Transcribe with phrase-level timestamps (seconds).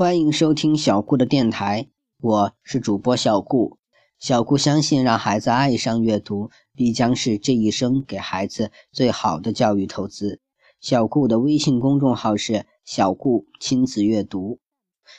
[0.00, 1.90] 欢迎收听小顾的电台，
[2.22, 3.76] 我是主播小顾。
[4.18, 10.40] 小顾相信，让孩子爱上阅读，必将是这一生给孩子最好的教育投资。
[10.80, 14.58] 小顾的微信公众号是“小顾亲子阅读”，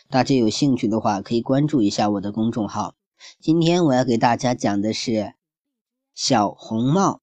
[0.09, 2.95] 大家有兴趣的话可以关注一下我的公众号。
[3.39, 5.35] 今天我要给大家讲的是
[6.15, 7.21] 小红帽。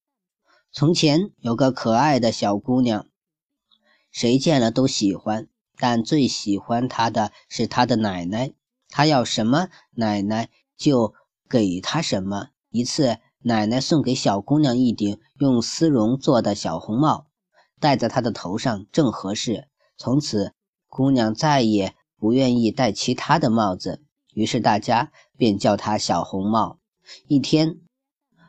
[0.71, 3.05] 从前有个可爱的小姑娘，
[4.09, 5.49] 谁见了都喜欢，
[5.79, 8.51] 但最喜欢她的是她的奶奶。
[8.89, 11.13] 她要什么，奶奶就
[11.49, 12.49] 给她什么。
[12.69, 17.27] 一次，奶奶送给小姑娘一顶用丝绒做的小红帽，
[17.79, 19.67] 戴在她的头上正合适。
[19.97, 20.53] 从此，
[20.87, 24.03] 姑娘再也不愿意戴其他的帽子，
[24.33, 26.79] 于是大家便叫她小红帽。
[27.27, 27.79] 一天，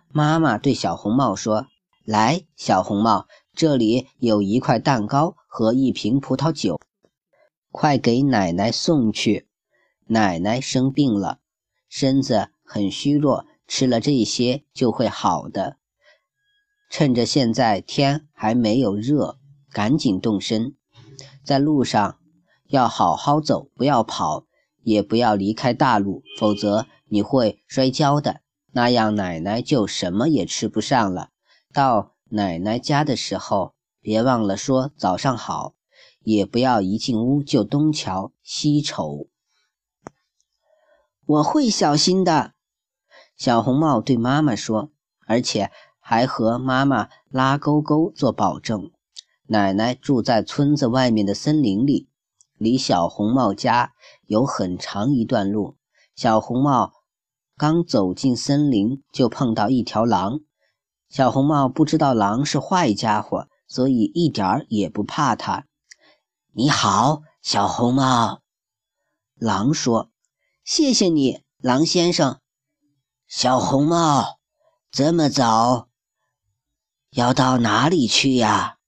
[0.08, 1.68] 妈妈对小红帽说。
[2.06, 6.80] 来，小红帽，这里有一块蛋糕和一瓶葡萄酒，
[7.70, 9.48] 快给奶奶送去。
[10.06, 11.38] 奶奶生病了，
[11.88, 15.76] 身子很虚弱，吃了这些就会好的。
[16.90, 19.38] 趁着现在天还没有热，
[19.70, 20.74] 赶紧动身。
[21.44, 22.18] 在路上
[22.66, 24.46] 要好好走，不要跑，
[24.82, 28.40] 也不要离开大路，否则你会摔跤的。
[28.72, 31.30] 那样奶奶就什么也吃不上了。
[31.72, 35.74] 到奶奶家的时候，别忘了说早上好，
[36.22, 39.28] 也不要一进屋就东瞧西瞅。
[41.26, 42.54] 我会小心的，
[43.36, 44.90] 小红帽对妈妈说，
[45.26, 48.90] 而且还和妈妈拉勾勾做保证。
[49.46, 52.08] 奶奶住在村子外面的森林里，
[52.56, 53.92] 离小红帽家
[54.26, 55.76] 有很长一段路。
[56.14, 56.92] 小红帽
[57.56, 60.40] 刚走进森林，就碰到一条狼。
[61.08, 65.66] 小红帽不知道狼是坏家伙，所以一点儿也不怕它。
[66.52, 68.42] 你好，小红帽。
[69.36, 70.10] 狼说
[70.64, 72.40] ：“谢谢你，狼先生。”
[73.28, 74.40] 小红帽，
[74.90, 75.88] 这么早，
[77.10, 78.78] 要到哪里去呀？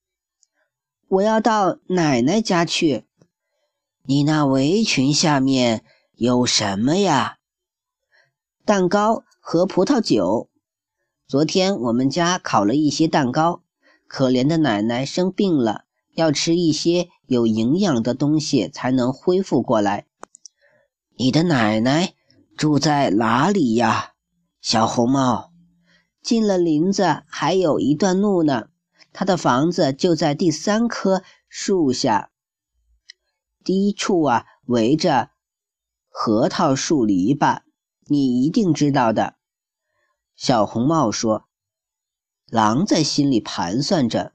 [1.06, 3.06] 我要到奶奶家去。
[4.03, 5.84] 你那围裙下面
[6.15, 7.39] 有什么呀？
[8.65, 10.50] 蛋糕和葡萄酒。
[11.29, 13.62] 昨天我们家烤了一些蛋糕，
[14.09, 15.84] 可怜的奶奶生病了，
[16.15, 20.06] 要吃一些有营养的东西才能恢复过来。
[21.17, 22.15] 你的奶奶
[22.56, 24.15] 住在哪里呀，
[24.61, 25.53] 小红帽？
[26.23, 28.69] 进了林子还有一段路呢，
[29.12, 32.31] 她的房子就在第三棵树下，
[33.65, 35.31] 低处啊围着
[36.09, 37.62] 核桃树篱笆，
[38.06, 39.37] 你一定知道的。
[40.37, 41.49] 小红帽说
[42.47, 44.33] ：“狼在心里盘算着，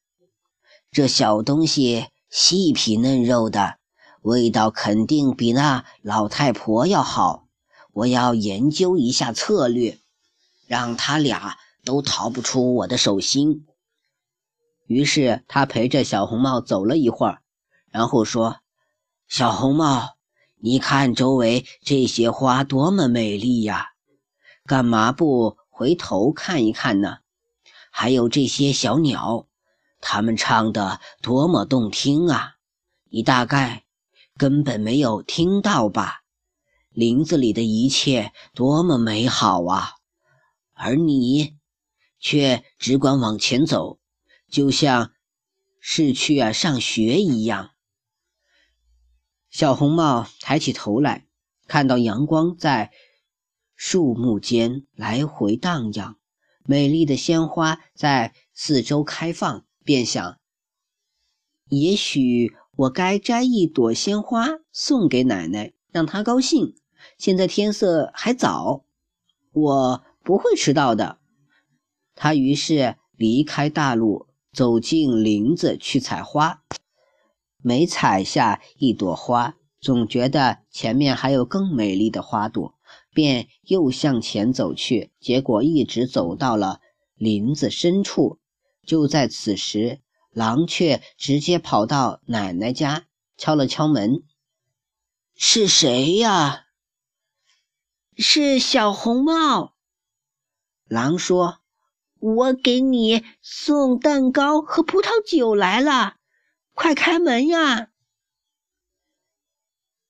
[0.90, 3.78] 这小东西细皮嫩肉的，
[4.22, 7.46] 味道肯定比那老太婆要好。
[7.92, 9.98] 我要研究一下策略，
[10.66, 13.66] 让他俩都逃不出我的手心。”
[14.86, 17.42] 于是他陪着小红帽走了一会儿，
[17.90, 18.56] 然后说
[19.28, 20.16] ：“小红帽，
[20.56, 23.88] 你看周围这些花多么美丽呀，
[24.64, 27.18] 干嘛不？”回头看一看呢，
[27.90, 29.46] 还有这些小鸟，
[30.00, 32.56] 他们唱的多么动听啊！
[33.10, 33.84] 你大概
[34.36, 36.22] 根本没有听到吧？
[36.90, 39.94] 林子里的一切多么美好啊！
[40.74, 41.56] 而你
[42.18, 43.98] 却只管往前走，
[44.48, 45.12] 就像
[45.80, 47.70] 是去啊上学一样。
[49.50, 51.26] 小红帽抬起头来，
[51.66, 52.90] 看到阳光在。
[53.80, 56.16] 树木间来回荡漾，
[56.64, 60.38] 美丽的鲜花在四周开放，便想：
[61.70, 66.74] 也许我该摘一朵鲜花送给奶奶，让她高兴。
[67.16, 68.84] 现在天色还早，
[69.50, 71.20] 我不会迟到的。
[72.14, 76.62] 他于是离开大路，走进林子去采花。
[77.62, 82.74] 每采下一朵花，总觉得前面还有更美丽的花朵。
[83.14, 86.82] 便又向前走去，结果一直走到了
[87.14, 88.38] 林子深处。
[88.88, 90.00] 就在此时，
[90.30, 93.04] 狼却直接跑到奶奶家，
[93.36, 94.22] 敲了敲门
[95.36, 96.64] ：“是谁呀
[98.16, 99.74] ？”“是小红帽。”
[100.88, 101.58] 狼说
[102.18, 106.16] ：“我给你送蛋糕和葡萄酒来了，
[106.72, 107.90] 快开门呀！”“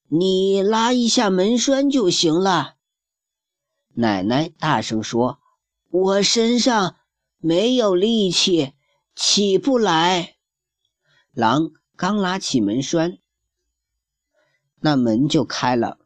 [0.07, 2.77] 你拉一下门栓就行了。”
[3.95, 5.41] 奶奶大声说
[5.91, 6.95] ：“我身上
[7.39, 8.75] 没有力气，
[9.15, 10.37] 起不来。”
[11.33, 13.19] 狼刚拉起门栓，
[14.81, 15.99] 那门就开了。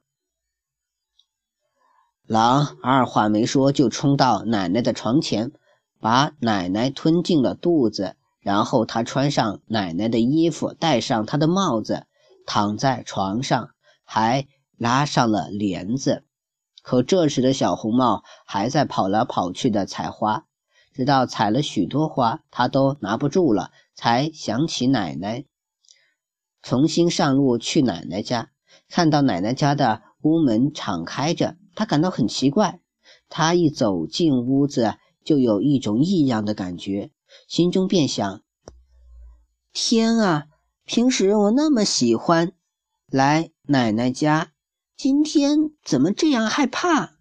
[2.25, 5.52] 狼二话没说就冲到奶奶的床前，
[6.00, 8.17] 把奶奶吞进了肚子。
[8.40, 12.08] 然后他穿上奶奶的衣服，戴上她的帽子，
[12.44, 13.70] 躺在床上，
[14.02, 16.25] 还拉上了帘子。
[16.82, 20.46] 可这时的小红帽还在跑来跑去的采花，
[20.93, 25.44] 直到采了许多花，他都拿不住了，才想起奶奶，
[26.62, 28.50] 重新上路去奶奶家。
[28.89, 32.81] 看到奶奶家的屋门敞开着，他感到很奇怪。
[33.29, 37.11] 他一走进屋子，就有一种异样的感觉，
[37.49, 38.43] 心中便想：
[39.73, 40.47] 天啊，
[40.85, 42.53] 平时我那么喜欢
[43.06, 44.53] 来奶奶家。
[44.95, 47.15] 今天怎么这样害怕？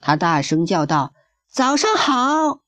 [0.00, 1.12] 他大声叫道
[1.48, 2.62] ：“早上好！”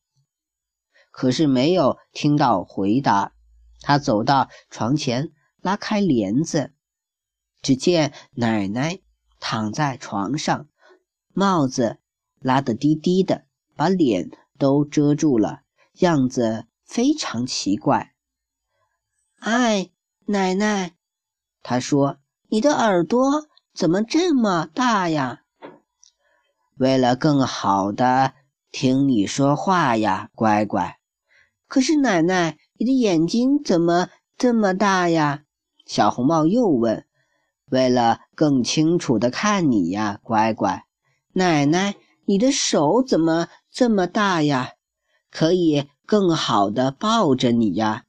[1.18, 3.32] 可是没有听到回答。
[3.80, 6.72] 他走到床前，拉开帘子，
[7.60, 9.00] 只见奶奶
[9.40, 10.68] 躺在床上，
[11.34, 11.98] 帽子
[12.38, 14.30] 拉得低低的，把脸
[14.60, 15.62] 都遮住了，
[15.94, 18.14] 样子非常奇怪。
[19.40, 19.90] 哎，
[20.26, 20.94] 奶奶，
[21.64, 22.18] 他说
[22.48, 25.42] ：“你的耳朵。”怎么这么大呀？
[26.76, 28.34] 为了更好的
[28.70, 30.98] 听你说话呀，乖乖。
[31.68, 35.44] 可是奶奶，你的眼睛怎么这么大呀？
[35.84, 37.04] 小红帽又问。
[37.70, 40.86] 为了更清楚的看你呀，乖乖。
[41.34, 44.72] 奶奶，你的手怎么这么大呀？
[45.30, 48.04] 可以更好的抱着你呀。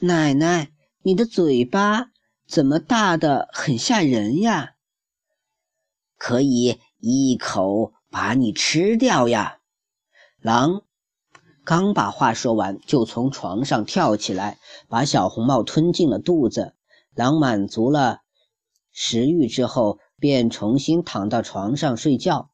[0.00, 0.70] 奶奶，
[1.02, 2.10] 你的嘴巴
[2.46, 4.72] 怎么大的很吓人呀？
[6.18, 9.60] 可以一口把你吃掉呀！
[10.40, 10.82] 狼
[11.64, 16.74] 刚把话说完，就从床上跳起来，把小红帽吞进了肚子。
[17.14, 18.18] 狼满足了
[18.92, 22.50] 食欲之后，便重新躺到床上睡觉，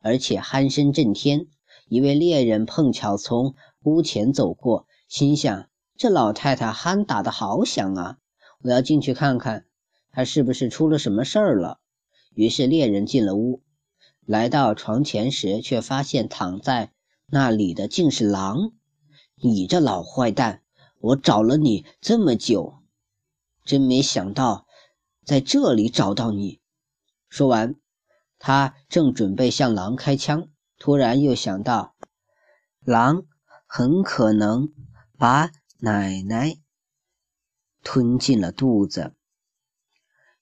[0.00, 1.46] 而且鼾声震天。
[1.88, 8.18] 一位猎人碰巧从屋前走过，心想：这老太太鼾打得好响啊！
[8.62, 9.66] 我要进去看看，
[10.12, 11.80] 她是不是出了什么事儿了。
[12.34, 13.62] 于是猎人进了屋，
[14.24, 16.92] 来到床前时，却发现躺在
[17.26, 18.72] 那里的竟是狼。
[19.36, 20.62] 你这老坏蛋，
[21.00, 22.82] 我找了你这么久，
[23.64, 24.66] 真没想到
[25.24, 26.60] 在这里找到你。
[27.28, 27.74] 说完，
[28.38, 30.48] 他正准备向狼开枪，
[30.78, 31.94] 突然又想到，
[32.80, 33.24] 狼
[33.66, 34.72] 很可能
[35.18, 36.56] 把奶奶
[37.82, 39.14] 吞进了肚子，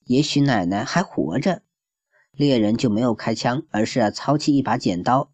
[0.04, 1.62] 也许奶奶还活着。
[2.32, 5.32] 猎人就没有开枪，而是操起一把剪刀，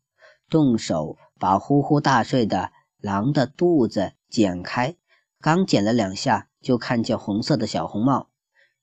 [0.48, 4.96] 动手把呼呼大睡的狼的肚子剪开。
[5.40, 8.28] 刚剪了两下，就看见红色的小红帽。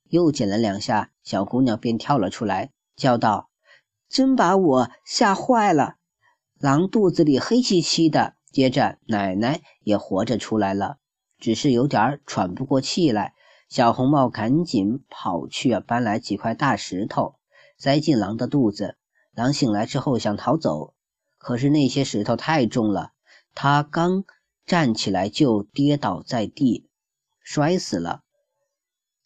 [0.10, 3.50] 又剪了两下，小姑娘便跳了出来，叫道
[4.08, 5.96] ：“真把我吓坏了！”
[6.58, 8.36] 狼肚子里黑漆漆的。
[8.52, 11.00] 接着，奶奶也活着出来了，
[11.38, 13.34] 只是有点喘不过气来。
[13.68, 17.36] 小红帽赶紧跑去啊搬来几块大石头。
[17.78, 18.96] 塞进狼的肚子，
[19.34, 20.94] 狼醒来之后想逃走，
[21.46, 23.12] 可是那些石头太重了，
[23.54, 24.24] 他刚
[24.66, 26.90] 站起来就跌倒在地，
[27.40, 28.24] 摔死了。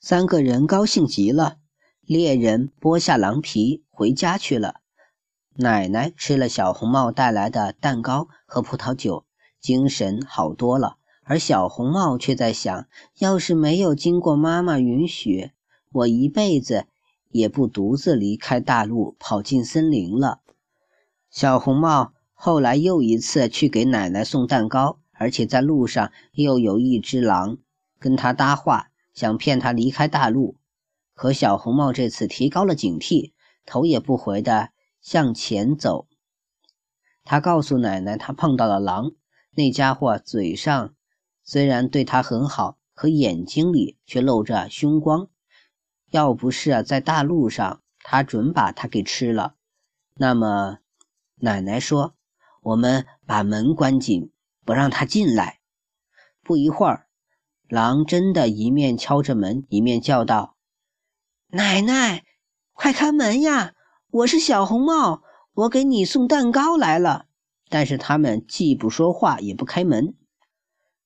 [0.01, 1.59] 三个人高兴极了，
[2.01, 4.81] 猎人剥下狼皮回家去了。
[5.55, 9.23] 奶奶吃了小红帽带来的蛋糕和葡萄酒，
[9.61, 15.51] 精神好多了，而小红帽却在想：要是没有经过妈妈允许，
[15.93, 16.85] 我一辈子。
[17.29, 20.41] 也不独自离开大陆，跑进森林了。
[21.29, 27.57] 小红帽后来又一次去给奶奶送蛋糕，而且在路上又有一只狼
[27.99, 30.57] 跟他搭话，想骗他离开大陆。
[31.13, 33.33] 可小红帽这次提高了警惕，
[33.65, 34.69] 头也不回地
[35.01, 36.07] 向前走。
[37.25, 39.11] 他告诉奶奶，他碰到了狼，
[39.51, 40.95] 那家伙嘴上
[41.43, 45.27] 虽然对他很好，可眼睛里却露着凶光。
[46.09, 49.55] 要不是在大路上，他准把他给吃了。
[50.15, 50.79] 那么，
[51.39, 52.15] 奶奶说
[52.61, 54.31] ：“我们把门关紧，
[54.65, 55.59] 不让他进来。”
[56.43, 57.07] 不一会儿，
[57.67, 60.55] 狼真的一面敲着门，一面叫道
[61.51, 62.25] ：“奶奶，
[62.73, 63.73] 快开门呀！
[64.11, 65.21] 我是小红帽，
[65.53, 67.27] 我给你送蛋糕来了。”
[67.69, 70.15] 但是他们既不说话，也不开门。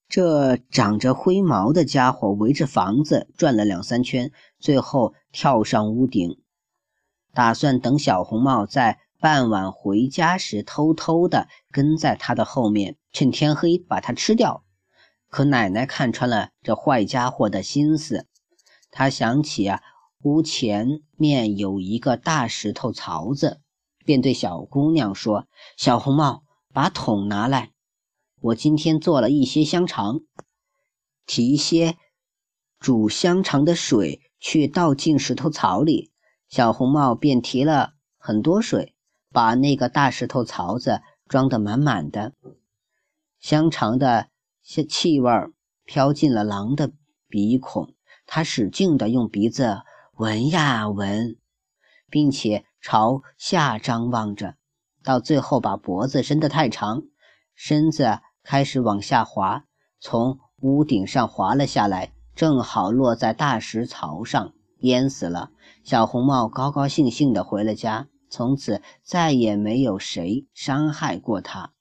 [0.08, 6.40] 这长着灰毛的家伙围着房子转了两三圈，最后跳上屋顶，
[7.34, 14.66] 打算等小红帽在傍晚回家时偷偷的跟在他的后面，趁天黑把他吃掉。
[15.30, 18.28] 可奶奶看穿了这坏家伙的心思，
[18.92, 19.82] 她想起啊，
[20.24, 23.62] 屋前面有一个大石头槽子，
[24.04, 25.48] 便对小姑娘说
[25.80, 27.72] ：“小红帽，把桶拿来，
[28.42, 30.20] 我今天做了一些香肠，
[31.26, 31.96] 提一些
[32.78, 36.12] 煮香肠的水去倒进石头槽里。”
[36.52, 38.93] 小红帽便提了很多水，
[39.34, 42.32] 把那个大石头槽子装得满满的。
[43.40, 44.28] 香肠的
[44.62, 45.30] 气气味
[45.84, 46.94] 飘进了狼的
[47.28, 47.94] 鼻孔，
[48.26, 49.82] 他使劲地用鼻子。
[50.16, 51.38] 闻呀闻，
[52.08, 54.54] 并且朝下张望着，
[55.04, 57.02] 到最后把脖子伸得太长，
[57.56, 59.66] 身子开始往下滑，
[60.00, 65.50] 从屋顶上滑了下来，正好落在大石槽上，淹死了。
[65.84, 71.72] 小红帽高高兴兴地回了家，从此再也没有谁伤害过他。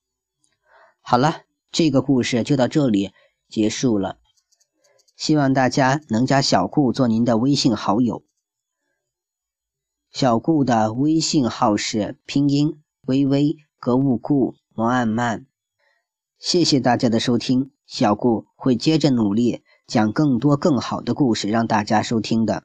[1.00, 3.12] 好了，这个故事就到这里
[3.48, 4.18] 结束了。
[5.16, 8.22] 希望大家能加小顾做您的微信好友。
[10.10, 15.46] 小顾的微信号是拼音微微格物顾摩按曼。
[16.38, 22.64] 谢谢大家的收听，小顾会接着努力讲更多更好的故事让大家收听的。